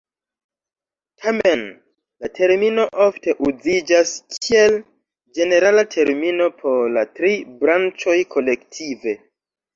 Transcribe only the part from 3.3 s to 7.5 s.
uziĝas kiel ĝenerala termino por la tri